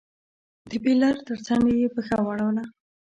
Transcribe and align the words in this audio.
د 0.69 0.71
بېلر 0.83 1.15
تر 1.27 1.37
څنډې 1.45 1.73
يې 1.81 1.87
پښه 1.95 2.15
واړوله. 2.25 2.63